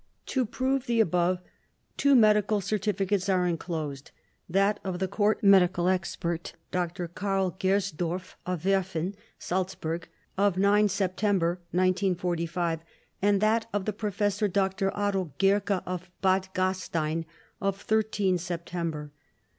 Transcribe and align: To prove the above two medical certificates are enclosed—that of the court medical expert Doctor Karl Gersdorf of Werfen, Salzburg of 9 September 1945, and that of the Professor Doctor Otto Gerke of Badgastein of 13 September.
To 0.33 0.47
prove 0.47 0.87
the 0.87 0.99
above 0.99 1.41
two 1.95 2.15
medical 2.15 2.59
certificates 2.59 3.29
are 3.29 3.45
enclosed—that 3.45 4.79
of 4.83 4.97
the 4.97 5.07
court 5.07 5.43
medical 5.43 5.87
expert 5.87 6.53
Doctor 6.71 7.07
Karl 7.07 7.51
Gersdorf 7.59 8.33
of 8.43 8.63
Werfen, 8.63 9.13
Salzburg 9.37 10.07
of 10.39 10.57
9 10.57 10.89
September 10.89 11.59
1945, 11.69 12.79
and 13.21 13.41
that 13.41 13.67
of 13.71 13.85
the 13.85 13.93
Professor 13.93 14.47
Doctor 14.47 14.89
Otto 14.97 15.33
Gerke 15.37 15.83
of 15.85 16.09
Badgastein 16.23 17.25
of 17.61 17.79
13 17.79 18.39
September. 18.39 19.11